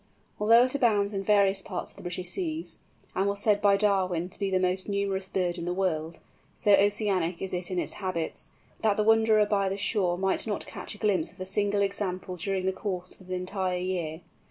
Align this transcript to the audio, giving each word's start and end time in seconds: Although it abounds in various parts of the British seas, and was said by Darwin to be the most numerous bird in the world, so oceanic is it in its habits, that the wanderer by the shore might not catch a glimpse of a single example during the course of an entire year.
Although 0.39 0.63
it 0.63 0.73
abounds 0.73 1.13
in 1.13 1.23
various 1.23 1.61
parts 1.61 1.91
of 1.91 1.97
the 1.97 2.01
British 2.01 2.29
seas, 2.29 2.79
and 3.13 3.27
was 3.27 3.39
said 3.39 3.61
by 3.61 3.77
Darwin 3.77 4.29
to 4.29 4.39
be 4.39 4.49
the 4.49 4.59
most 4.59 4.89
numerous 4.89 5.29
bird 5.29 5.59
in 5.59 5.65
the 5.65 5.75
world, 5.75 6.17
so 6.55 6.71
oceanic 6.73 7.39
is 7.39 7.53
it 7.53 7.69
in 7.69 7.77
its 7.77 7.93
habits, 8.01 8.49
that 8.79 8.97
the 8.97 9.03
wanderer 9.03 9.45
by 9.45 9.69
the 9.69 9.77
shore 9.77 10.17
might 10.17 10.47
not 10.47 10.65
catch 10.65 10.95
a 10.95 10.97
glimpse 10.97 11.31
of 11.31 11.39
a 11.39 11.45
single 11.45 11.83
example 11.83 12.35
during 12.35 12.65
the 12.65 12.73
course 12.73 13.21
of 13.21 13.27
an 13.29 13.35
entire 13.35 13.77
year. 13.77 14.21